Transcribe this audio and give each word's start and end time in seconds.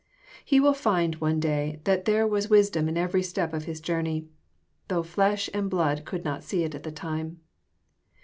He 0.43 0.59
will 0.59 0.73
find 0.73 1.13
one 1.21 1.39
day 1.39 1.79
that 1.83 2.05
there 2.05 2.25
was 2.25 2.49
wis 2.49 2.71
dom 2.71 2.89
in 2.89 2.97
every 2.97 3.21
step 3.21 3.53
of 3.53 3.65
his 3.65 3.79
journey, 3.79 4.27
though 4.87 5.03
flesh 5.03 5.47
and 5.53 5.69
blood 5.69 6.05
could 6.05 6.25
not 6.25 6.43
see 6.43 6.63
it 6.63 6.73
at 6.73 6.81
the 6.81 6.91
time. 6.91 7.39